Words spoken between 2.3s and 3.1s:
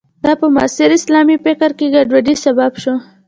سبب شو.